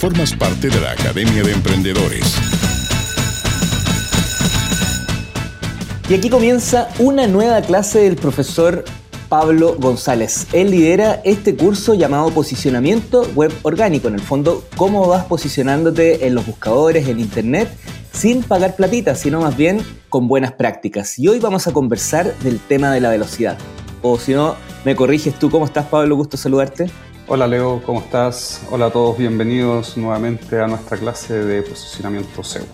Formas 0.00 0.32
parte 0.32 0.70
de 0.70 0.80
la 0.80 0.92
Academia 0.92 1.42
de 1.42 1.52
Emprendedores. 1.52 2.34
Y 6.08 6.14
aquí 6.14 6.30
comienza 6.30 6.88
una 6.98 7.26
nueva 7.26 7.60
clase 7.60 7.98
del 7.98 8.16
profesor 8.16 8.86
Pablo 9.28 9.76
González. 9.78 10.46
Él 10.54 10.70
lidera 10.70 11.20
este 11.26 11.54
curso 11.54 11.92
llamado 11.92 12.30
Posicionamiento 12.30 13.28
Web 13.34 13.52
Orgánico. 13.60 14.08
En 14.08 14.14
el 14.14 14.22
fondo, 14.22 14.64
cómo 14.74 15.06
vas 15.06 15.26
posicionándote 15.26 16.26
en 16.26 16.34
los 16.34 16.46
buscadores, 16.46 17.06
en 17.06 17.20
Internet, 17.20 17.68
sin 18.10 18.42
pagar 18.42 18.76
platita, 18.76 19.14
sino 19.14 19.42
más 19.42 19.54
bien 19.54 19.82
con 20.08 20.28
buenas 20.28 20.52
prácticas. 20.52 21.18
Y 21.18 21.28
hoy 21.28 21.40
vamos 21.40 21.66
a 21.66 21.74
conversar 21.74 22.34
del 22.38 22.58
tema 22.58 22.90
de 22.90 23.02
la 23.02 23.10
velocidad. 23.10 23.58
O 24.00 24.18
si 24.18 24.32
no, 24.32 24.56
me 24.86 24.96
corriges 24.96 25.38
tú. 25.38 25.50
¿Cómo 25.50 25.66
estás, 25.66 25.84
Pablo? 25.84 26.16
Gusto 26.16 26.38
saludarte. 26.38 26.90
Hola, 27.32 27.46
Leo. 27.46 27.80
¿Cómo 27.86 28.00
estás? 28.00 28.60
Hola 28.72 28.86
a 28.86 28.90
todos. 28.90 29.16
Bienvenidos 29.16 29.96
nuevamente 29.96 30.58
a 30.58 30.66
nuestra 30.66 30.96
clase 30.96 31.32
de 31.32 31.62
posicionamiento 31.62 32.42
SEO. 32.42 32.64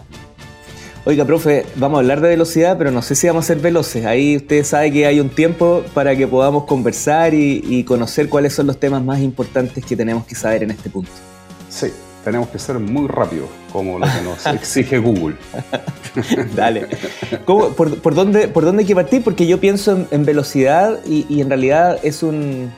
Oiga, 1.05 1.27
profe, 1.27 1.67
vamos 1.75 1.99
a 1.99 2.01
hablar 2.01 2.23
de 2.23 2.31
velocidad, 2.31 2.79
pero 2.79 2.91
no 2.91 3.03
sé 3.03 3.17
si 3.17 3.27
vamos 3.27 3.45
a 3.45 3.49
ser 3.49 3.59
veloces. 3.59 4.07
Ahí 4.07 4.35
usted 4.39 4.65
sabe 4.65 4.91
que 4.91 5.05
hay 5.05 5.21
un 5.21 5.29
tiempo 5.29 5.85
para 5.93 6.17
que 6.17 6.27
podamos 6.27 6.65
conversar 6.65 7.35
y, 7.35 7.85
conocer 7.85 8.31
cuáles 8.31 8.55
son 8.55 8.67
los 8.67 8.81
temas 8.81 9.05
más 9.05 9.21
importantes 9.21 9.85
que 9.85 9.95
tenemos 9.95 10.25
que 10.25 10.35
saber 10.35 10.63
en 10.63 10.71
este 10.71 10.89
punto. 10.89 11.11
Sí, 11.69 11.89
tenemos 12.25 12.49
que 12.49 12.59
ser 12.59 12.79
muy 12.79 13.09
rápidos, 13.09 13.51
como 13.75 13.99
lo 13.99 14.07
que 14.07 14.23
nos 14.23 14.47
exige 14.55 14.97
Google. 14.97 15.37
Dale. 16.57 16.87
por, 17.45 18.15
dónde, 18.15 18.49
¿Por 18.49 18.65
dónde 18.65 18.85
hay 18.85 18.87
que 18.87 18.95
partir? 18.95 19.23
Porque 19.23 19.47
yo 19.47 19.61
pienso 19.61 20.07
en, 20.11 20.25
velocidad 20.25 20.99
y, 21.05 21.43
en 21.43 21.51
realidad 21.51 21.99
es 22.03 22.23
un, 22.23 22.73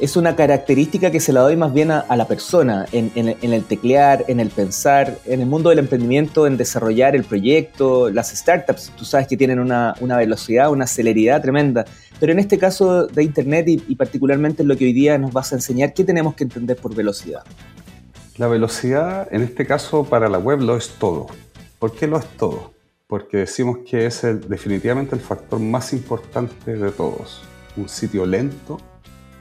es 0.00 0.16
una 0.16 0.36
característica 0.36 1.10
que 1.10 1.18
se 1.18 1.32
la 1.32 1.40
doy 1.40 1.56
más 1.56 1.72
bien 1.72 1.90
a, 1.90 2.16
la 2.16 2.26
persona, 2.26 2.86
en, 2.92 3.10
el 3.16 3.64
teclear, 3.64 4.24
en 4.28 4.38
el 4.38 4.50
pensar, 4.50 5.18
en 5.24 5.40
el 5.40 5.46
mundo 5.46 5.70
del 5.70 5.80
emprendimiento, 5.80 6.46
en 6.46 6.56
desarrollar 6.56 7.16
el 7.16 7.24
proyecto, 7.24 8.08
las 8.10 8.30
startups, 8.30 8.92
tú 8.96 9.04
sabes 9.04 9.26
que 9.26 9.36
tienen 9.36 9.58
una, 9.58 9.94
velocidad, 10.00 10.70
una 10.70 10.86
celeridad 10.86 11.42
tremenda, 11.42 11.84
pero 12.20 12.32
en 12.32 12.38
este 12.38 12.58
caso 12.58 13.06
de 13.08 13.24
Internet 13.24 13.66
y, 13.68 13.96
particularmente 13.96 14.62
en 14.62 14.68
lo 14.68 14.76
que 14.76 14.84
hoy 14.84 14.92
día 14.92 15.18
nos 15.18 15.32
vas 15.32 15.52
a 15.52 15.56
enseñar, 15.56 15.92
¿qué 15.92 16.04
tenemos 16.04 16.34
que 16.34 16.44
entender 16.44 16.76
por 16.76 16.94
velocidad? 16.94 17.42
La 18.36 18.46
velocidad, 18.46 19.26
en 19.32 19.42
este 19.42 19.66
caso 19.66 20.04
para 20.04 20.28
la 20.28 20.38
web, 20.38 20.60
lo 20.60 20.76
es 20.76 20.90
todo. 20.90 21.26
¿Por 21.80 21.92
qué 21.92 22.06
lo 22.06 22.18
es 22.18 22.26
todo? 22.36 22.72
Porque 23.08 23.38
decimos 23.38 23.78
que 23.88 24.06
es 24.06 24.22
definitivamente 24.48 25.16
el 25.16 25.20
factor 25.20 25.58
más 25.58 25.92
importante 25.92 26.76
de 26.76 26.92
todos. 26.92 27.42
Un 27.76 27.88
sitio 27.88 28.26
lento 28.26 28.78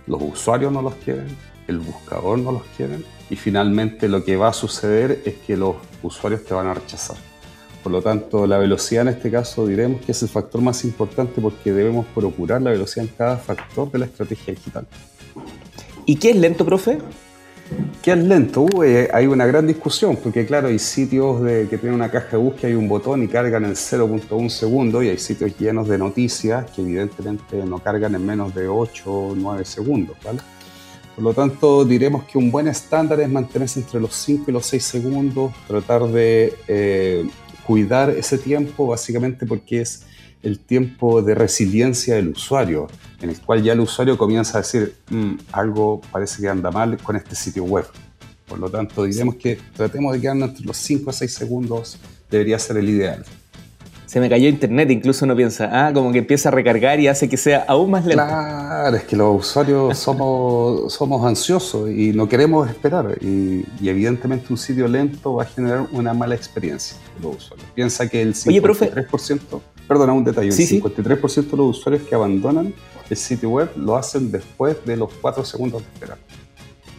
los 0.08 0.22
usuarios 0.22 0.72
no 0.72 0.82
los 0.82 0.96
quieren, 0.96 1.28
el 1.68 1.80
buscador 1.80 2.40
no 2.40 2.52
los 2.52 2.64
quiere 2.76 3.00
y 3.30 3.36
finalmente 3.36 4.08
lo 4.08 4.24
que 4.24 4.38
va 4.38 4.50
a 4.50 4.54
suceder 4.54 5.22
es 5.26 5.36
que 5.46 5.58
los 5.58 5.76
usuarios 6.02 6.44
te 6.46 6.54
van 6.54 6.68
a 6.68 6.74
rechazar. 6.74 7.18
Por 7.84 7.92
lo 7.92 8.02
tanto, 8.02 8.48
la 8.48 8.58
velocidad 8.58 9.04
en 9.04 9.10
este 9.10 9.30
caso 9.32 9.68
diremos 9.68 10.02
que 10.02 10.12
es 10.12 10.22
el 10.24 10.30
factor 10.30 10.62
más 10.62 10.84
importante 10.84 11.40
porque 11.42 11.72
debemos 11.72 12.06
procurar 12.08 12.62
la 12.62 12.72
velocidad 12.72 13.06
en 13.06 13.14
cada 13.16 13.38
factor 13.38 13.92
de 13.92 14.00
la 14.00 14.06
estrategia 14.06 14.54
digital. 14.54 14.88
¿Y 16.06 16.16
qué 16.16 16.32
es 16.32 16.36
lento, 16.38 16.66
profe? 16.66 17.00
¿Qué 18.02 18.12
es 18.14 18.18
lento? 18.20 18.66
Eh, 18.84 19.10
hay 19.12 19.28
una 19.28 19.46
gran 19.46 19.68
discusión, 19.68 20.18
porque 20.22 20.46
claro, 20.46 20.70
hay 20.70 20.80
sitios 20.80 21.42
que 21.70 21.78
tienen 21.78 21.94
una 21.94 22.10
caja 22.10 22.30
de 22.32 22.38
búsqueda 22.38 22.72
y 22.72 22.76
un 22.76 22.88
botón 22.88 23.24
y 23.24 23.28
cargan 23.28 23.66
en 23.66 23.74
0.1 23.74 24.50
segundo, 24.50 25.04
y 25.04 25.10
hay 25.10 25.18
sitios 25.18 25.58
llenos 25.58 25.88
de 25.88 25.98
noticias 25.98 26.72
que 26.72 26.82
evidentemente 26.82 27.66
no 27.66 27.80
cargan 27.80 28.16
en 28.16 28.26
menos 28.26 28.56
de 28.56 28.68
8 28.68 29.12
o 29.12 29.36
9 29.36 29.66
segundos, 29.66 30.16
¿vale? 30.24 30.40
Por 31.16 31.24
lo 31.24 31.34
tanto, 31.34 31.84
diremos 31.84 32.26
que 32.26 32.38
un 32.38 32.52
buen 32.52 32.68
estándar 32.68 33.20
es 33.20 33.28
mantenerse 33.28 33.80
entre 33.80 34.00
los 34.00 34.14
5 34.14 34.46
y 34.48 34.54
los 34.54 34.66
6 34.68 34.84
segundos, 34.84 35.52
tratar 35.68 36.04
de 36.04 36.54
eh, 36.68 37.28
cuidar 37.66 38.12
ese 38.12 38.38
tiempo, 38.38 38.88
básicamente 38.88 39.46
porque 39.46 39.82
es 39.82 40.04
el 40.48 40.60
tiempo 40.60 41.22
de 41.22 41.36
resiliencia 41.36 42.16
del 42.16 42.30
usuario, 42.30 42.88
en 43.22 43.30
el 43.30 43.40
cual 43.42 43.62
ya 43.62 43.74
el 43.74 43.82
usuario 43.82 44.18
comienza 44.18 44.58
a 44.58 44.62
decir, 44.62 44.96
mm, 45.10 45.34
algo 45.52 46.02
parece 46.10 46.42
que 46.42 46.48
anda 46.48 46.72
mal 46.72 46.98
con 46.98 47.18
este 47.18 47.36
sitio 47.36 47.66
web. 47.66 47.86
Por 48.48 48.58
lo 48.58 48.70
tanto, 48.70 49.04
diremos 49.04 49.36
que 49.36 49.60
tratemos 49.76 50.14
de 50.14 50.22
quedarnos 50.22 50.50
entre 50.50 50.66
los 50.66 50.78
5 50.78 51.10
a 51.10 51.14
6 51.14 51.34
segundos, 51.34 52.00
debería 52.32 52.58
ser 52.60 52.78
el 52.78 52.88
ideal. 52.88 53.26
Se 54.06 54.22
me 54.22 54.30
cayó 54.30 54.48
internet, 54.48 54.90
incluso 54.90 55.26
uno 55.26 55.36
piensa, 55.36 55.70
ah, 55.70 55.92
como 55.94 56.14
que 56.14 56.20
empieza 56.20 56.48
a 56.48 56.54
recargar 56.54 56.98
y 57.02 57.10
hace 57.10 57.28
que 57.28 57.36
sea 57.36 57.66
aún 57.68 57.92
más 57.92 58.06
lento. 58.06 58.24
Claro, 58.24 58.96
es 58.96 59.04
que 59.04 59.18
los 59.18 59.46
usuarios 59.46 59.98
somos, 60.00 60.94
somos 60.94 61.26
ansiosos 61.26 61.90
y 61.90 62.14
no 62.14 62.30
queremos 62.30 62.70
esperar. 62.70 63.18
Y, 63.20 63.66
evidentemente 63.86 64.48
un 64.50 64.58
sitio 64.58 64.88
lento 64.88 65.34
va 65.34 65.44
a 65.44 65.46
generar 65.46 65.88
una 65.92 66.14
mala 66.14 66.36
experiencia 66.36 66.96
los 67.22 67.36
usuarios. 67.36 67.70
Piensa 67.76 68.08
que 68.08 68.22
el 68.22 68.34
53%... 68.34 68.48
Oye, 68.48 68.62
profe, 68.62 68.92
Perdona, 69.88 70.14
un 70.14 70.24
detalle. 70.24 70.50
el 70.50 70.54
53% 70.54 71.52
de 71.52 71.58
los 71.58 71.78
usuarios 71.78 72.08
que 72.08 72.14
abandonan 72.14 72.74
el 73.10 73.18
sitio 73.18 73.50
web 73.50 73.70
lo 73.78 73.96
hacen 73.96 74.32
después 74.32 74.78
de 74.86 74.98
los 74.98 75.14
4 75.22 75.46
segundos 75.46 75.82
de 75.82 75.88
esperar. 75.94 76.18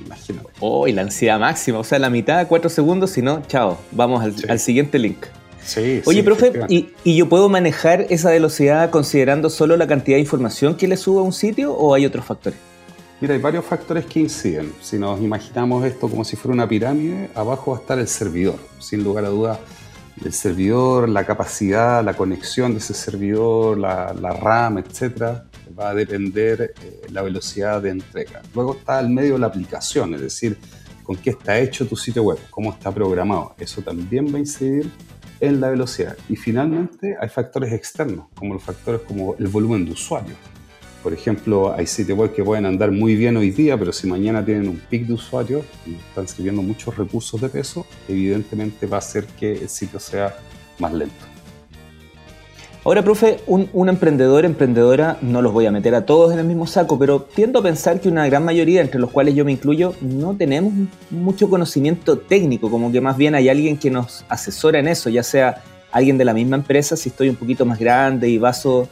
Imagínate. 0.05 0.49
Oh, 0.61 0.87
y 0.89 0.93
la 0.93 1.03
ansiedad 1.03 1.39
máxima. 1.39 1.79
O 1.79 1.85
sea, 1.85 1.99
la 1.99 2.09
mitad, 2.09 2.47
4 2.49 2.71
segundos, 2.71 3.11
si 3.11 3.21
no, 3.21 3.43
chao. 3.47 3.79
Vamos 3.93 4.23
al, 4.49 4.59
siguiente 4.59 4.99
link. 4.99 5.27
Sí, 5.63 6.01
Oye, 6.07 6.23
profe, 6.23 6.53
¿y, 6.69 6.91
¿y, 7.05 7.17
yo 7.17 7.29
puedo 7.29 7.51
manejar 7.51 8.07
esa 8.09 8.31
velocidad 8.31 8.89
considerando 8.89 9.51
solo 9.51 9.77
la 9.77 9.87
cantidad 9.87 10.17
de 10.17 10.21
información 10.21 10.77
que 10.77 10.89
le 10.89 10.97
subo 10.97 11.21
a 11.21 11.23
un 11.25 11.33
sitio 11.33 11.75
o 11.75 11.93
hay 11.93 12.07
otros 12.07 12.25
factores? 12.25 12.59
Mira, 13.21 13.35
hay 13.35 13.41
varios 13.41 13.65
factores 13.65 14.07
que 14.07 14.21
inciden. 14.21 14.73
Si 14.81 14.97
nos 14.97 15.21
imaginamos 15.21 15.85
esto 15.85 16.09
como 16.09 16.25
si 16.25 16.37
fuera 16.37 16.55
una 16.55 16.69
pirámide, 16.69 17.29
abajo 17.35 17.73
va 17.73 17.79
a 17.79 17.81
estar 17.81 17.99
el 17.99 18.07
servidor. 18.07 18.55
Sin 18.79 19.03
lugar 19.03 19.25
a 19.25 19.29
dudas, 19.29 19.59
el 20.25 20.33
servidor, 20.33 21.09
la 21.09 21.25
capacidad, 21.25 22.05
la 22.05 22.15
conexión 22.15 22.73
de 22.73 22.79
ese 22.79 22.95
servidor, 22.95 23.79
la, 23.79 24.13
RAM, 24.13 24.79
etcétera, 24.79 25.45
va 25.79 25.91
a 25.91 25.95
depender 25.95 26.75
eh, 26.83 27.07
la 27.11 27.23
velocidad 27.23 27.83
de 27.83 27.91
entrega. 27.91 28.43
Luego 28.55 28.75
está 28.75 28.99
al 28.99 29.11
medio 29.11 29.39
la 29.39 29.47
aplicación, 29.47 30.15
es 30.15 30.21
decir, 30.21 30.59
con 31.03 31.17
qué 31.17 31.31
está 31.31 31.59
hecho 31.59 31.87
tu 31.87 31.97
sitio 31.97 32.23
web, 32.23 32.39
cómo 32.51 32.73
está 32.73 32.93
programado. 32.93 33.55
Eso 33.59 33.81
también 33.83 34.33
va 34.33 34.37
a 34.37 34.41
incidir 34.41 34.91
en 35.41 35.61
la 35.61 35.71
velocidad. 35.71 36.17
Y 36.29 36.37
finalmente 36.37 37.17
hay 37.21 37.29
factores 37.29 37.73
externos, 37.73 38.27
como 38.35 38.55
los 38.55 38.63
factores 38.63 39.03
como 39.03 39.35
el 39.39 39.47
volumen 39.49 39.85
de 39.85 39.93
usuarios. 39.93 40.37
Por 41.03 41.13
ejemplo, 41.13 41.73
hay 41.73 41.87
sitios 41.87 42.19
web 42.19 42.35
que 42.35 42.43
pueden 42.43 42.67
andar 42.67 42.91
muy 42.91 43.15
bien 43.15 43.37
hoy 43.37 43.51
día, 43.51 43.79
pero 43.79 43.93
si 43.93 44.07
mañana 44.09 44.45
tienen 44.45 44.69
un 44.69 44.81
pic 44.91 45.07
de 45.07 45.15
usuarios 45.15 45.65
y 45.87 45.95
están 45.95 46.27
sirviendo 46.27 46.61
muchos 46.61 46.97
recursos 46.97 47.41
de 47.41 47.49
peso, 47.49 47.87
evidentemente 48.09 48.87
va 48.87 48.97
a 48.97 48.99
hacer 48.99 49.25
que 49.25 49.53
el 49.53 49.69
sitio 49.69 50.01
sea 50.01 50.37
más 50.79 50.93
lento. 50.93 51.15
Ahora, 52.85 53.03
profe, 53.03 53.41
un, 53.47 53.89
emprendedor, 53.89 54.45
emprendedora, 54.45 55.19
no 55.21 55.43
los 55.43 55.53
voy 55.53 55.67
a 55.67 55.71
meter 55.71 55.95
a 55.95 56.07
todos 56.07 56.33
en 56.33 56.39
el 56.39 56.47
mismo 56.47 56.67
saco, 56.67 56.99
pero 56.99 57.21
tiendo 57.21 57.59
a 57.59 57.63
pensar 57.63 58.01
que 58.01 58.09
una 58.09 58.27
gran 58.27 58.45
mayoría, 58.45 58.81
entre 58.81 58.99
los 58.99 59.11
cuales 59.11 59.35
yo 59.35 59.45
me 59.45 59.53
incluyo, 59.53 59.95
no 60.01 60.35
tenemos 60.37 60.73
mucho 61.11 61.51
conocimiento 61.51 62.19
técnico, 62.19 62.71
como 62.71 62.91
que 62.91 63.01
más 63.01 63.17
bien 63.17 63.35
hay 63.35 63.49
alguien 63.49 63.77
que 63.77 63.91
nos 63.91 64.25
asesora 64.29 64.79
en 64.79 64.89
eso, 64.89 65.11
ya 65.11 65.23
sea 65.23 65.63
alguien 65.93 66.17
de 66.19 66.25
la 66.25 66.33
misma 66.33 66.57
empresa, 66.57 66.97
si 66.97 67.11
estoy 67.11 67.29
un 67.29 67.37
poquito 67.37 67.67
más 67.67 67.79
grande 67.79 68.29
y 68.29 68.39
vaso 68.39 68.89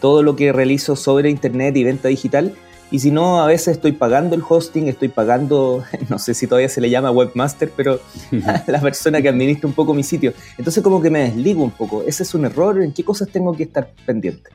todo 0.00 0.22
lo 0.22 0.36
que 0.36 0.52
realizo 0.52 0.96
sobre 0.96 1.30
Internet 1.30 1.76
y 1.76 1.84
venta 1.84 2.08
digital. 2.08 2.54
Y 2.90 2.98
si 2.98 3.12
no, 3.12 3.40
a 3.40 3.46
veces 3.46 3.76
estoy 3.76 3.92
pagando 3.92 4.34
el 4.34 4.42
hosting, 4.46 4.88
estoy 4.88 5.08
pagando, 5.08 5.84
no 6.08 6.18
sé 6.18 6.34
si 6.34 6.46
todavía 6.46 6.68
se 6.68 6.80
le 6.80 6.90
llama 6.90 7.10
webmaster, 7.10 7.70
pero 7.76 8.00
la 8.66 8.80
persona 8.80 9.22
que 9.22 9.28
administra 9.28 9.68
un 9.68 9.74
poco 9.74 9.94
mi 9.94 10.02
sitio. 10.02 10.32
Entonces 10.58 10.82
como 10.82 11.00
que 11.00 11.10
me 11.10 11.20
desligo 11.20 11.62
un 11.62 11.70
poco. 11.70 12.02
¿Ese 12.02 12.24
es 12.24 12.34
un 12.34 12.44
error? 12.44 12.82
¿En 12.82 12.92
qué 12.92 13.04
cosas 13.04 13.28
tengo 13.28 13.54
que 13.54 13.64
estar 13.64 13.92
pendiente? 14.04 14.50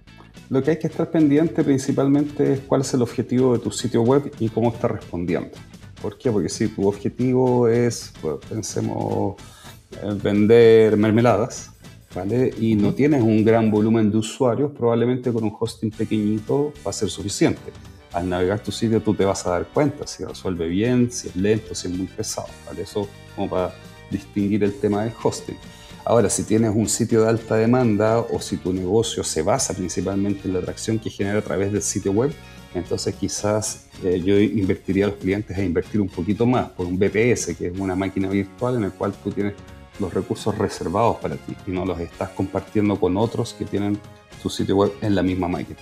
Lo 0.49 0.61
que 0.61 0.71
hay 0.71 0.79
que 0.79 0.87
estar 0.87 1.09
pendiente 1.09 1.63
principalmente 1.63 2.53
es 2.53 2.59
cuál 2.59 2.81
es 2.81 2.93
el 2.93 3.01
objetivo 3.01 3.53
de 3.53 3.59
tu 3.59 3.71
sitio 3.71 4.01
web 4.01 4.31
y 4.39 4.49
cómo 4.49 4.69
está 4.71 4.87
respondiendo. 4.87 5.49
¿Por 6.01 6.17
qué? 6.17 6.29
Porque 6.29 6.49
si 6.49 6.67
tu 6.67 6.87
objetivo 6.87 7.67
es, 7.67 8.13
pues, 8.21 8.35
pensemos, 8.47 9.37
vender 10.21 10.97
mermeladas, 10.97 11.71
y 12.59 12.75
no 12.75 12.93
tienes 12.93 13.21
un 13.21 13.43
gran 13.43 13.69
volumen 13.69 14.09
de 14.09 14.17
usuarios, 14.17 14.71
probablemente 14.71 15.33
con 15.33 15.43
un 15.43 15.53
hosting 15.59 15.91
pequeñito 15.91 16.71
va 16.85 16.91
a 16.91 16.93
ser 16.93 17.09
suficiente. 17.09 17.73
Al 18.13 18.29
navegar 18.29 18.61
tu 18.61 18.71
sitio 18.71 19.01
tú 19.01 19.13
te 19.13 19.25
vas 19.25 19.45
a 19.45 19.51
dar 19.51 19.67
cuenta 19.67 20.07
si 20.07 20.23
resuelve 20.23 20.67
bien, 20.67 21.11
si 21.11 21.27
es 21.27 21.35
lento, 21.35 21.75
si 21.75 21.87
es 21.89 21.93
muy 21.93 22.07
pesado, 22.07 22.47
¿vale? 22.65 22.83
Eso 22.83 23.09
como 23.35 23.49
para 23.49 23.75
distinguir 24.09 24.63
el 24.63 24.73
tema 24.73 25.03
del 25.03 25.13
hosting. 25.21 25.57
Ahora, 26.05 26.29
si 26.29 26.43
tienes 26.43 26.73
un 26.73 26.87
sitio 26.87 27.23
de 27.23 27.29
alta 27.29 27.55
demanda 27.55 28.19
o 28.19 28.39
si 28.39 28.57
tu 28.57 28.71
negocio 28.71 29.23
se 29.23 29.41
basa 29.41 29.73
principalmente 29.73 30.47
en 30.47 30.53
la 30.53 30.59
atracción 30.59 30.99
que 30.99 31.09
genera 31.09 31.39
a 31.39 31.41
través 31.41 31.73
del 31.73 31.81
sitio 31.81 32.13
web, 32.13 32.31
entonces 32.75 33.13
quizás 33.15 33.87
eh, 34.03 34.21
yo 34.23 34.39
invertiría 34.39 35.05
a 35.05 35.07
los 35.09 35.17
clientes 35.17 35.57
a 35.57 35.63
invertir 35.63 35.99
un 35.99 36.07
poquito 36.07 36.45
más 36.45 36.69
por 36.69 36.85
un 36.85 36.97
BPS, 36.97 37.55
que 37.57 37.67
es 37.67 37.79
una 37.79 37.95
máquina 37.95 38.29
virtual 38.29 38.75
en 38.75 38.83
el 38.85 38.91
cual 38.91 39.13
tú 39.21 39.31
tienes 39.31 39.53
los 39.99 40.13
recursos 40.13 40.57
reservados 40.57 41.17
para 41.17 41.35
ti 41.35 41.55
y 41.67 41.71
no 41.71 41.85
los 41.85 41.99
estás 41.99 42.29
compartiendo 42.29 42.99
con 42.99 43.17
otros 43.17 43.53
que 43.53 43.65
tienen 43.65 43.99
su 44.41 44.49
sitio 44.49 44.75
web 44.77 44.93
en 45.01 45.15
la 45.15 45.23
misma 45.23 45.47
máquina. 45.47 45.79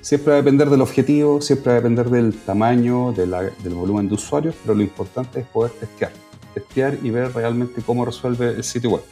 Siempre 0.00 0.30
va 0.30 0.38
a 0.38 0.42
depender 0.42 0.70
del 0.70 0.80
objetivo, 0.80 1.40
siempre 1.40 1.72
va 1.72 1.72
a 1.72 1.80
depender 1.80 2.08
del 2.08 2.34
tamaño, 2.34 3.12
del 3.12 3.74
volumen 3.74 4.08
de 4.08 4.14
usuarios, 4.14 4.54
pero 4.62 4.74
lo 4.74 4.82
importante 4.82 5.40
es 5.40 5.46
poder 5.46 5.72
testear. 5.72 6.12
testear 6.54 6.98
y 7.02 7.10
ver 7.10 7.32
realmente 7.32 7.80
cómo 7.82 8.04
resuelve 8.04 8.48
el 8.48 8.64
sitio 8.64 8.90
web. 8.90 9.02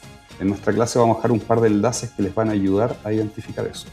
En 0.40 0.48
nuestra 0.48 0.72
clase 0.72 0.98
vamos 0.98 1.16
a 1.16 1.18
dejar 1.18 1.32
un 1.32 1.40
par 1.40 1.60
de 1.60 1.68
enlaces 1.68 2.10
que 2.10 2.22
les 2.22 2.34
van 2.34 2.48
a 2.48 2.52
ayudar 2.52 2.98
a 3.04 3.12
identificar 3.12 3.66
eso. 3.66 3.86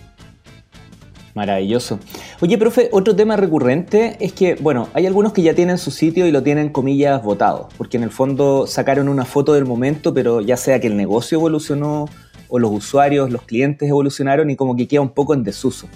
Maravilloso. 1.35 1.99
Oye, 2.39 2.57
profe, 2.57 2.87
otro 2.93 3.13
tema 3.13 3.35
recurrente 3.35 4.15
es 4.21 4.31
que, 4.31 4.55
bueno, 4.55 4.87
hay 4.93 5.05
algunos 5.05 5.33
que 5.33 5.41
ya 5.41 5.53
tienen 5.53 5.77
su 5.77 5.91
sitio 5.91 6.25
y 6.25 6.31
lo 6.31 6.41
tienen, 6.41 6.69
comillas, 6.69 7.21
votado, 7.21 7.67
porque 7.77 7.97
en 7.97 8.03
el 8.03 8.09
fondo 8.09 8.65
sacaron 8.67 9.09
una 9.09 9.25
foto 9.25 9.53
del 9.53 9.65
momento, 9.65 10.13
pero 10.13 10.39
ya 10.39 10.55
sea 10.55 10.79
que 10.79 10.87
el 10.87 10.95
negocio 10.95 11.37
evolucionó 11.37 12.05
o 12.47 12.57
los 12.57 12.71
usuarios, 12.71 13.31
los 13.31 13.41
clientes 13.41 13.89
evolucionaron 13.89 14.49
y 14.49 14.55
como 14.55 14.77
que 14.77 14.87
queda 14.87 15.01
un 15.01 15.09
poco 15.09 15.33
en 15.33 15.43
desuso. 15.43 15.89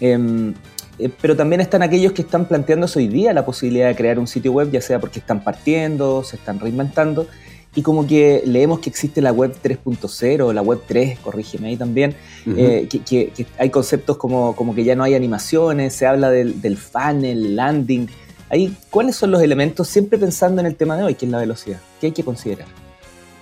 Em, 0.00 0.54
eh, 0.98 1.10
pero 1.20 1.36
también 1.36 1.60
están 1.60 1.82
aquellos 1.82 2.12
que 2.12 2.22
están 2.22 2.46
planteándose 2.46 2.98
hoy 2.98 3.08
día 3.08 3.34
la 3.34 3.44
posibilidad 3.44 3.88
de 3.88 3.94
crear 3.94 4.18
un 4.18 4.26
sitio 4.26 4.52
web, 4.52 4.70
ya 4.70 4.80
sea 4.80 4.98
porque 4.98 5.18
están 5.18 5.44
partiendo, 5.44 6.24
se 6.24 6.36
están 6.36 6.58
reinventando, 6.58 7.26
y 7.74 7.82
como 7.82 8.06
que 8.06 8.42
leemos 8.44 8.80
que 8.80 8.90
existe 8.90 9.20
la 9.20 9.32
web 9.32 9.54
3.0, 9.62 10.52
la 10.52 10.62
web 10.62 10.80
3, 10.86 11.18
corrígeme 11.20 11.68
ahí 11.68 11.76
también, 11.76 12.16
eh, 12.46 12.88
que, 12.88 13.46
hay 13.58 13.70
conceptos 13.70 14.16
como, 14.16 14.56
como 14.56 14.74
que 14.74 14.84
ya 14.84 14.96
no 14.96 15.04
hay 15.04 15.14
animaciones, 15.14 15.94
se 15.94 16.06
habla 16.06 16.30
del, 16.30 16.60
del 16.60 16.76
funnel, 16.76 17.56
landing. 17.56 18.08
Ahí, 18.50 18.74
¿Cuáles 18.90 19.16
son 19.16 19.30
los 19.30 19.42
elementos, 19.42 19.88
siempre 19.88 20.18
pensando 20.18 20.60
en 20.60 20.66
el 20.66 20.74
tema 20.74 20.96
de 20.96 21.04
hoy, 21.04 21.14
que 21.14 21.26
es 21.26 21.30
la 21.30 21.38
velocidad? 21.38 21.80
¿Qué 22.00 22.06
hay 22.06 22.12
que 22.12 22.24
considerar? 22.24 22.87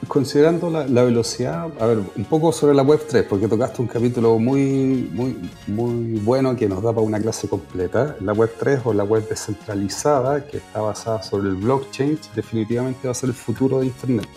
Considerando 0.09 0.71
la, 0.71 1.03
velocidad, 1.03 1.69
a 1.81 1.87
ver, 1.87 1.99
un 1.99 2.25
poco 2.25 2.53
sobre 2.53 2.75
la 2.75 2.83
Web 2.83 3.01
3, 3.09 3.25
porque 3.29 3.49
tocaste 3.49 3.83
un 3.83 3.89
capítulo 3.89 4.39
muy, 4.39 5.11
muy, 5.13 5.37
muy 5.67 6.21
bueno 6.21 6.55
que 6.55 6.69
nos 6.69 6.83
da 6.83 6.93
para 6.93 7.05
una 7.05 7.21
clase 7.21 7.49
completa. 7.49 8.17
La 8.21 8.33
Web 8.33 8.53
3 8.59 8.81
o 8.85 8.93
la 8.93 9.05
web 9.05 9.29
descentralizada, 9.29 10.47
que 10.47 10.59
está 10.59 10.81
basada 10.81 11.23
sobre 11.23 11.49
el 11.49 11.57
blockchain, 11.57 12.19
definitivamente 12.35 13.09
va 13.09 13.13
a 13.13 13.15
ser 13.15 13.31
el 13.31 13.35
futuro 13.35 13.81
de 13.81 13.87
Internet. 13.87 14.29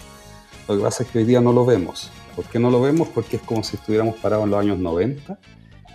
Lo 0.67 0.77
que 0.77 0.83
pasa 0.83 1.03
es 1.03 1.09
que 1.09 1.19
hoy 1.19 1.25
día 1.25 1.39
no 1.39 1.53
lo 1.53 1.65
vemos. 1.65 2.11
¿Por 2.35 2.45
qué 2.45 2.57
no 2.57 2.71
lo 2.71 2.81
vemos? 2.81 3.07
Porque 3.07 3.37
es 3.37 3.41
como 3.43 3.63
si 3.63 3.75
estuviéramos 3.75 4.15
parados 4.15 4.45
en 4.45 4.51
los 4.51 4.59
años 4.59 4.79
90 4.79 5.37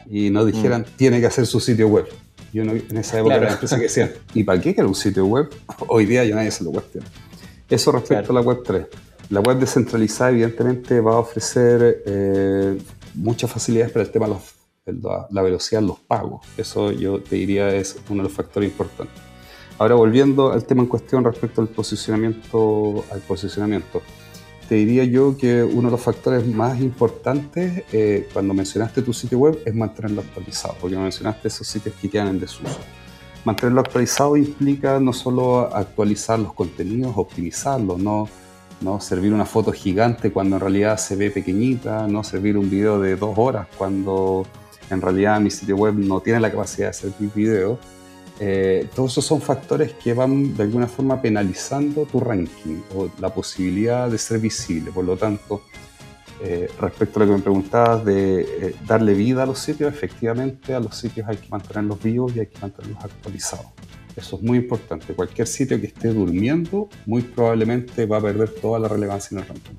y 0.09 0.31
nos 0.31 0.47
dijeran, 0.47 0.83
mm. 0.83 0.97
tiene 0.97 1.21
que 1.21 1.27
hacer 1.27 1.47
su 1.47 1.59
sitio 1.59 1.89
web. 1.89 2.07
Yo 2.53 2.63
en 2.63 2.97
esa 2.97 3.19
época 3.19 3.35
era 3.35 3.47
la 3.47 3.53
empresa 3.53 3.77
que 3.77 3.83
decían, 3.83 4.13
¿y 4.33 4.45
para 4.45 4.61
qué 4.61 4.73
quiere 4.73 4.89
un 4.89 4.95
sitio 4.95 5.27
web? 5.27 5.49
Hoy 5.89 6.07
día 6.07 6.25
ya 6.25 6.37
nadie 6.37 6.53
se 6.53 6.63
lo 6.63 6.71
cuestiona. 6.71 7.07
Eso 7.69 7.91
respecto 7.93 8.31
a 8.31 8.35
la 8.35 8.41
Web 8.41 8.63
3. 8.65 8.87
La 9.35 9.41
web 9.41 9.59
descentralizada 9.59 10.31
evidentemente 10.31 11.01
va 11.01 11.15
a 11.15 11.19
ofrecer 11.19 12.05
eh, 12.07 12.79
muchas 13.15 13.51
facilidades 13.51 13.91
para 13.91 14.05
el 14.05 14.13
tema 14.13 14.29
de 14.87 14.95
la 15.29 15.43
velocidad 15.43 15.81
de 15.81 15.89
los 15.89 15.99
pagos. 15.99 16.47
Eso 16.57 16.93
yo 16.93 17.21
te 17.21 17.35
diría 17.35 17.75
es 17.75 17.97
uno 18.09 18.19
de 18.19 18.29
los 18.29 18.33
factores 18.33 18.71
importantes. 18.71 19.21
Ahora 19.77 19.97
volviendo 19.97 20.53
al 20.53 20.65
tema 20.65 20.83
en 20.83 20.87
cuestión 20.87 21.25
respecto 21.25 21.61
al 21.61 21.67
posicionamiento, 21.67 23.05
al 23.11 23.19
posicionamiento, 23.23 24.03
te 24.69 24.77
diría 24.77 25.03
yo 25.03 25.37
que 25.37 25.65
uno 25.65 25.89
de 25.89 25.91
los 25.91 26.01
factores 26.01 26.47
más 26.47 26.81
importantes 26.81 27.83
eh, 27.93 28.29
cuando 28.33 28.55
mencionaste 28.55 29.03
tu 29.03 29.13
sitio 29.13 29.39
web 29.39 29.59
es 29.65 29.75
mantenerlo 29.75 30.21
actualizado, 30.21 30.77
porque 30.81 30.97
mencionaste 30.97 31.49
esos 31.49 31.67
sitios 31.67 31.97
que 32.01 32.09
quedan 32.09 32.29
en 32.29 32.39
desuso. 32.39 32.79
Mantenerlo 33.45 33.81
actualizado 33.81 34.37
implica 34.37 35.01
no 35.01 35.13
solo 35.13 35.75
actualizar 35.75 36.39
los 36.39 36.53
contenidos, 36.53 37.15
optimizarlos, 37.17 37.99
no 37.99 38.29
no 38.85 39.01
servir 39.01 39.33
una 39.33 39.47
foto 39.47 39.73
gigante 39.73 40.31
cuando 40.31 40.57
en 40.57 40.61
realidad 40.61 40.99
se 40.99 41.17
ve 41.17 41.31
pequeñita, 41.31 42.07
no 42.07 42.23
servir 42.23 42.59
un 42.59 42.69
video 42.69 43.01
de 43.01 43.17
dos 43.17 43.37
horas 43.39 43.67
cuando 43.79 44.47
en 44.91 45.01
realidad 45.01 45.41
mi 45.41 45.51
sitio 45.51 45.77
web 45.77 45.95
no 45.95 46.21
tiene 46.21 46.39
la 46.39 46.51
capacidad 46.51 46.89
de 46.89 46.93
servir 46.93 47.31
video. 47.35 47.79
Eh, 48.41 48.89
todos 48.95 49.13
esos 49.13 49.25
son 49.25 49.41
factores 49.41 49.93
que 49.95 50.13
van 50.13 50.57
de 50.57 50.65
alguna 50.65 50.87
forma 50.87 51.23
penalizando 51.23 52.05
tu 52.05 52.21
ranking 52.21 52.83
o 52.95 53.09
la 53.21 53.33
posibilidad 53.33 54.11
de 54.11 54.19
ser 54.19 54.39
visible. 54.39 54.91
Por 54.93 55.05
lo 55.05 55.17
tanto, 55.17 55.63
eh, 56.43 56.69
respecto 56.79 57.21
a 57.21 57.25
lo 57.25 57.31
que 57.31 57.37
me 57.37 57.43
preguntabas 57.43 58.05
de 58.05 58.41
eh, 58.43 58.77
darle 58.87 59.15
vida 59.15 59.45
a 59.45 59.47
los 59.47 59.61
sitios, 59.61 59.93
efectivamente 59.95 60.75
a 60.75 60.81
los 60.81 60.97
sitios 60.97 61.27
hay 61.29 61.37
que 61.37 61.49
mantenerlos 61.49 62.03
vivos 62.03 62.37
y 62.37 62.41
hay 62.41 62.47
que 62.47 62.59
mantenerlos 62.59 63.03
actualizados. 63.03 63.67
Eso 64.17 64.37
es 64.37 64.43
muy 64.43 64.59
importante. 64.59 65.13
Cualquier 65.15 65.47
sitio 65.47 65.81
que 65.81 65.89
esté 65.89 66.09
durmiendo, 66.09 66.89
muy 67.07 67.23
probablemente 67.23 68.07
va 68.07 68.19
a 68.19 68.21
perder 68.21 68.49
toda 68.49 68.79
la 68.79 68.89
relevancia 68.89 69.35
en 69.37 69.43
el 69.43 69.49
ranking. 69.49 69.75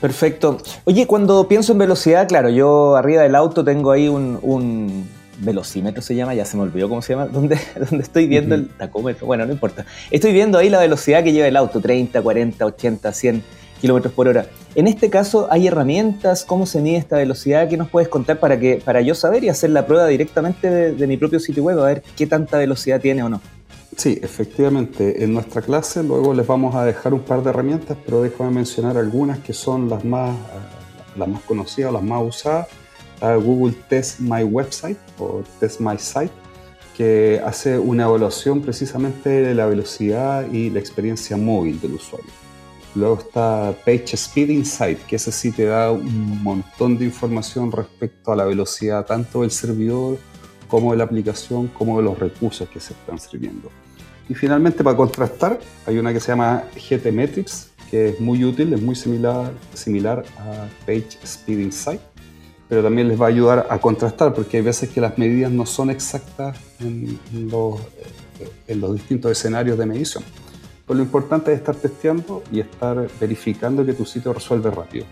Perfecto. 0.00 0.58
Oye, 0.84 1.06
cuando 1.06 1.46
pienso 1.46 1.72
en 1.72 1.78
velocidad, 1.78 2.26
claro, 2.26 2.48
yo 2.48 2.96
arriba 2.96 3.22
del 3.22 3.36
auto 3.36 3.62
tengo 3.62 3.92
ahí 3.92 4.08
un, 4.08 5.06
velocímetro, 5.38 6.02
se 6.02 6.14
llama, 6.16 6.34
ya 6.34 6.44
se 6.44 6.56
me 6.56 6.64
olvidó 6.64 6.88
cómo 6.88 7.02
se 7.02 7.12
llama, 7.12 7.26
donde, 7.32 7.56
donde 7.88 8.02
estoy 8.02 8.26
viendo 8.26 8.56
el 8.56 8.68
tacómetro. 8.68 9.26
Bueno, 9.26 9.46
no 9.46 9.52
importa. 9.52 9.86
Estoy 10.10 10.32
viendo 10.32 10.58
ahí 10.58 10.70
la 10.70 10.80
velocidad 10.80 11.22
que 11.22 11.32
lleva 11.32 11.46
el 11.46 11.56
auto, 11.56 11.80
30, 11.80 12.20
40, 12.20 12.66
80, 12.66 13.12
100 13.12 13.42
kilómetros 13.82 14.14
por 14.14 14.28
hora. 14.28 14.46
En 14.76 14.86
este 14.86 15.10
caso, 15.10 15.48
¿hay 15.50 15.66
herramientas? 15.66 16.44
¿Cómo 16.44 16.66
se 16.66 16.80
mide 16.80 16.98
esta 16.98 17.16
velocidad? 17.16 17.68
¿Qué 17.68 17.76
nos 17.76 17.90
puedes 17.90 18.08
contar 18.08 18.38
para, 18.38 18.58
que, 18.58 18.80
para 18.82 19.00
yo 19.00 19.16
saber 19.16 19.42
y 19.42 19.48
hacer 19.48 19.70
la 19.70 19.86
prueba 19.86 20.06
directamente 20.06 20.92
de, 20.92 21.06
mi 21.08 21.16
propio 21.16 21.40
sitio 21.40 21.64
web, 21.64 21.80
a 21.80 21.86
ver 21.86 22.02
qué 22.16 22.28
tanta 22.28 22.58
velocidad 22.58 23.00
tiene 23.00 23.24
o 23.24 23.28
no? 23.28 23.40
Sí, 23.96 24.20
efectivamente. 24.22 25.24
En 25.24 25.34
nuestra 25.34 25.62
clase 25.62 26.04
luego 26.04 26.32
les 26.32 26.46
vamos 26.46 26.76
a 26.76 26.84
dejar 26.84 27.12
un 27.12 27.20
par 27.20 27.42
de 27.42 27.50
herramientas, 27.50 27.98
pero 28.04 28.22
déjame 28.22 28.52
mencionar 28.52 28.96
algunas 28.96 29.40
que 29.40 29.52
son 29.52 29.90
las 29.90 30.04
más, 30.04 30.36
las 31.16 31.28
más 31.28 31.42
conocidas, 31.42 31.92
las 31.92 32.04
más 32.04 32.22
usadas. 32.22 32.68
Google 33.20 33.74
Test 33.88 34.20
My 34.20 34.44
Website 34.44 34.98
o 35.18 35.42
Test 35.60 35.80
My 35.80 35.98
Site, 35.98 36.32
que 36.96 37.40
hace 37.44 37.78
una 37.78 38.04
evaluación 38.04 38.62
precisamente 38.62 39.28
de 39.28 39.54
la 39.54 39.66
velocidad 39.66 40.50
y 40.52 40.70
la 40.70 40.78
experiencia 40.78 41.36
móvil 41.36 41.80
del 41.80 41.94
usuario. 41.94 42.30
Luego 42.94 43.18
está 43.18 43.74
Page 43.84 44.14
Speed 44.14 44.50
Insight, 44.50 44.98
que 45.06 45.16
ese 45.16 45.32
sí 45.32 45.50
te 45.50 45.64
da 45.64 45.90
un 45.90 46.42
montón 46.42 46.98
de 46.98 47.06
información 47.06 47.72
respecto 47.72 48.32
a 48.32 48.36
la 48.36 48.44
velocidad 48.44 49.06
tanto 49.06 49.40
del 49.40 49.50
servidor 49.50 50.18
como 50.68 50.92
de 50.92 50.98
la 50.98 51.04
aplicación, 51.04 51.68
como 51.68 51.98
de 51.98 52.04
los 52.04 52.18
recursos 52.18 52.68
que 52.68 52.80
se 52.80 52.92
están 52.92 53.18
sirviendo. 53.18 53.70
Y 54.28 54.34
finalmente, 54.34 54.84
para 54.84 54.96
contrastar, 54.96 55.58
hay 55.86 55.98
una 55.98 56.12
que 56.12 56.20
se 56.20 56.28
llama 56.28 56.64
GTmetrix, 56.74 57.70
que 57.90 58.10
es 58.10 58.20
muy 58.20 58.44
útil, 58.44 58.72
es 58.72 58.80
muy 58.80 58.94
similar, 58.94 59.52
similar 59.74 60.24
a 60.38 60.68
Page 60.86 61.18
Speed 61.22 61.58
Insight, 61.58 62.00
pero 62.68 62.82
también 62.82 63.08
les 63.08 63.20
va 63.20 63.26
a 63.26 63.28
ayudar 63.28 63.66
a 63.68 63.78
contrastar, 63.78 64.32
porque 64.32 64.58
hay 64.58 64.62
veces 64.62 64.88
que 64.88 65.00
las 65.00 65.18
medidas 65.18 65.50
no 65.50 65.66
son 65.66 65.90
exactas 65.90 66.56
en 66.80 67.18
los, 67.50 67.80
en 68.66 68.80
los 68.80 68.94
distintos 68.94 69.32
escenarios 69.32 69.76
de 69.76 69.86
medición. 69.86 70.24
Pues 70.92 70.98
lo 70.98 71.04
importante 71.04 71.50
es 71.54 71.58
estar 71.60 71.74
testeando 71.74 72.42
y 72.52 72.60
estar 72.60 73.08
verificando 73.18 73.82
que 73.82 73.94
tu 73.94 74.04
sitio 74.04 74.34
resuelve 74.34 74.70
rápido. 74.70 75.06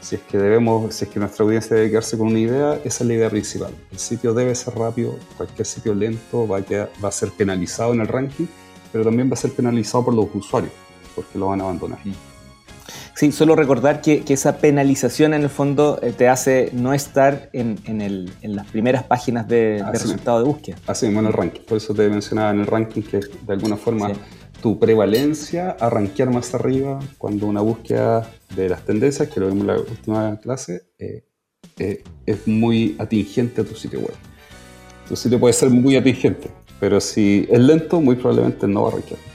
Si 0.00 0.16
es 0.16 0.22
que 0.22 0.36
debemos, 0.36 0.92
si 0.92 1.04
es 1.04 1.10
que 1.12 1.20
nuestra 1.20 1.44
audiencia 1.44 1.76
debe 1.76 1.90
quedarse 1.90 2.18
con 2.18 2.26
una 2.26 2.40
idea, 2.40 2.74
esa 2.82 3.04
es 3.04 3.06
la 3.06 3.14
idea 3.14 3.30
principal. 3.30 3.72
El 3.92 4.00
sitio 4.00 4.34
debe 4.34 4.52
ser 4.56 4.74
rápido, 4.74 5.16
cualquier 5.36 5.64
sitio 5.64 5.94
lento 5.94 6.48
va 6.48 6.58
a, 6.58 6.88
va 7.00 7.08
a 7.08 7.12
ser 7.12 7.30
penalizado 7.30 7.92
en 7.92 8.00
el 8.00 8.08
ranking, 8.08 8.46
pero 8.90 9.04
también 9.04 9.30
va 9.30 9.34
a 9.34 9.36
ser 9.36 9.52
penalizado 9.52 10.06
por 10.06 10.14
los 10.14 10.26
usuarios, 10.34 10.72
porque 11.14 11.38
lo 11.38 11.46
van 11.46 11.60
a 11.60 11.64
abandonar. 11.66 12.00
Sí, 13.14 13.30
solo 13.30 13.54
recordar 13.54 14.00
que, 14.00 14.24
esa 14.28 14.56
penalización 14.56 15.34
en 15.34 15.42
el 15.42 15.50
fondo 15.50 15.98
eh, 16.02 16.12
te 16.16 16.28
hace 16.28 16.70
no 16.72 16.94
estar 16.94 17.50
en, 17.52 17.78
las 18.42 18.66
primeras 18.68 19.04
páginas 19.04 19.46
de, 19.46 19.84
resultado 19.92 20.38
de 20.38 20.44
búsqueda. 20.44 20.76
Así 20.86 21.06
mismo 21.06 21.20
en 21.20 21.26
el 21.26 21.32
ranking. 21.32 21.60
Por 21.60 21.76
eso 21.76 21.94
te 21.94 22.08
mencionaba 22.08 22.50
en 22.50 22.60
el 22.60 22.66
ranking 22.66 23.02
que 23.02 23.18
de 23.18 23.52
alguna 23.52 23.76
forma 23.76 24.12
tu 24.62 24.78
prevalencia 24.78 25.76
a 25.78 25.90
rankear 25.90 26.30
más 26.30 26.54
arriba 26.54 27.00
cuando 27.18 27.46
una 27.46 27.60
búsqueda 27.60 28.30
de 28.54 28.68
las 28.68 28.84
tendencias, 28.84 29.28
que 29.28 29.40
lo 29.40 29.48
vimos 29.48 29.62
en 29.62 29.66
la 29.66 29.76
última 29.78 30.38
clase, 30.40 30.84
eh, 30.98 31.24
eh, 31.78 32.02
es 32.26 32.46
muy 32.46 32.96
atingente 32.98 33.60
a 33.60 33.64
tu 33.64 33.74
sitio 33.74 34.00
web. 34.00 34.14
Tu 35.08 35.16
sitio 35.16 35.38
puede 35.38 35.52
ser 35.52 35.68
muy 35.68 35.96
atingente, 35.96 36.48
pero 36.80 37.00
si 37.00 37.46
es 37.50 37.60
lento, 37.60 38.00
muy 38.00 38.16
probablemente 38.16 38.66
no 38.66 38.84
va 38.84 38.88
a 38.88 38.92
rankear. 38.92 39.31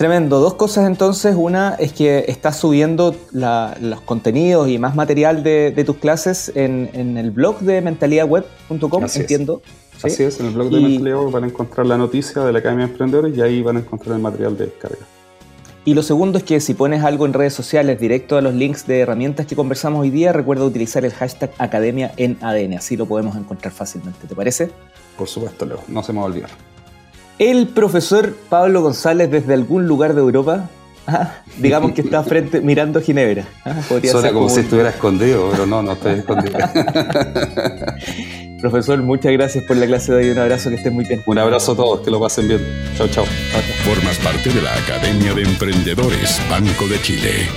Tremendo. 0.00 0.40
Dos 0.40 0.54
cosas 0.54 0.86
entonces. 0.86 1.34
Una 1.36 1.74
es 1.74 1.92
que 1.92 2.24
estás 2.26 2.56
subiendo 2.56 3.14
los 3.32 4.00
contenidos 4.00 4.66
y 4.70 4.78
más 4.78 4.96
material 4.96 5.42
de, 5.42 5.82
tus 5.84 5.96
clases 5.96 6.50
en, 6.54 7.18
el 7.18 7.30
blog 7.30 7.58
de 7.60 7.82
mentalidadweb.com, 7.82 9.04
entiendo. 9.14 9.60
Así 10.02 10.22
es, 10.22 10.40
en 10.40 10.46
el 10.46 10.52
blog 10.54 10.70
de 10.70 10.80
Mentalidad 10.80 11.30
van 11.30 11.44
a 11.44 11.46
encontrar 11.48 11.86
la 11.86 11.98
noticia 11.98 12.40
de 12.40 12.50
la 12.50 12.60
Academia 12.60 12.86
de 12.86 12.92
Emprendedores 12.92 13.36
y 13.36 13.42
ahí 13.42 13.62
van 13.62 13.76
a 13.76 13.80
encontrar 13.80 14.16
el 14.16 14.22
material 14.22 14.56
de 14.56 14.64
descarga. 14.68 15.04
Y 15.84 15.92
lo 15.92 16.02
segundo 16.02 16.38
es 16.38 16.44
que 16.44 16.60
si 16.60 16.72
pones 16.72 17.04
algo 17.04 17.26
en 17.26 17.34
redes 17.34 17.52
sociales 17.52 18.00
directo 18.00 18.38
a 18.38 18.40
los 18.40 18.54
links 18.54 18.86
de 18.86 19.00
herramientas 19.00 19.44
que 19.44 19.54
conversamos 19.54 20.00
hoy 20.00 20.08
día, 20.08 20.32
recuerda 20.32 20.64
utilizar 20.64 21.04
el 21.04 21.12
hashtag 21.12 21.50
Academia 21.58 22.14
en 22.16 22.38
ADN, 22.40 22.78
así 22.78 22.96
lo 22.96 23.04
podemos 23.04 23.36
encontrar 23.36 23.74
fácilmente. 23.74 24.26
¿Te 24.26 24.34
parece? 24.34 24.70
Por 25.18 25.28
supuesto, 25.28 25.66
Leo, 25.66 25.80
no 25.88 26.02
se 26.02 26.14
me 26.14 26.20
va 26.20 26.24
a 26.24 26.28
olvidar. 26.28 26.50
El 27.40 27.68
profesor 27.68 28.36
Pablo 28.50 28.82
González 28.82 29.30
desde 29.30 29.54
algún 29.54 29.86
lugar 29.86 30.12
de 30.12 30.20
Europa, 30.20 30.68
ah, 31.06 31.36
digamos 31.56 31.92
que 31.92 32.02
está 32.02 32.22
frente 32.30 32.60
mirando 32.60 33.00
Ginebra. 33.00 33.46
Ah, 33.64 33.80
Suena 34.02 34.30
como, 34.30 34.50
si 34.50 34.60
estuviera 34.60 34.90
escondido, 34.90 35.48
pero 35.50 35.64
no, 35.64 35.82
no 35.82 35.92
estoy 35.92 36.18
escondido. 36.18 36.58
Profesor, 38.60 39.02
muchas 39.02 39.32
gracias 39.32 39.64
por 39.64 39.78
la 39.78 39.86
clase 39.86 40.12
de 40.12 40.18
hoy. 40.18 40.30
Un 40.32 40.38
abrazo, 40.38 40.68
que 40.68 40.76
estén 40.76 40.92
muy 40.92 41.06
bien. 41.06 41.22
Un 41.24 41.38
abrazo 41.38 41.72
a 41.72 41.76
todos, 41.76 42.00
que 42.00 42.10
lo 42.10 42.20
pasen 42.20 42.46
bien. 42.46 42.60
Chao, 42.98 43.08
chao. 43.08 43.24
Formas 43.86 44.18
parte 44.18 44.50
de 44.50 44.60
la 44.60 44.74
Academia 44.74 45.32
de 45.32 45.40
Emprendedores 45.40 46.38
Banco 46.50 46.86
de 46.88 47.00
Chile. 47.00 47.48